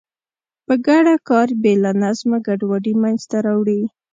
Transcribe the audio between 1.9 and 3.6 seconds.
نظمه ګډوډي منځته